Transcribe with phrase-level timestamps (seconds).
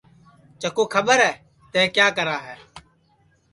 [0.61, 1.31] چکُو کھٻر ہے
[1.71, 2.55] تیں کیا کرا ہے